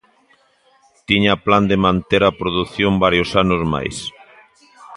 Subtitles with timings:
[1.07, 3.97] Tiña plan de manter a produción varios anos máis.